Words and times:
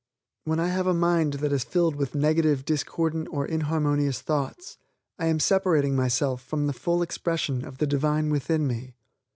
When 0.45 0.59
I 0.59 0.69
have 0.69 0.87
a 0.87 0.95
mind 0.95 1.33
that 1.33 1.51
is 1.51 1.63
filled 1.63 1.95
with 1.95 2.15
negative, 2.15 2.65
discordant 2.65 3.27
or 3.29 3.45
inharmonious 3.45 4.19
thoughts, 4.19 4.79
I 5.19 5.27
am 5.27 5.39
separating 5.39 5.95
myself 5.95 6.41
from 6.41 6.65
the 6.65 6.73
full 6.73 7.03
expression 7.03 7.63
of 7.63 7.77
the 7.77 7.85
Divine 7.85 8.31
within 8.31 8.65
me. 8.65 8.95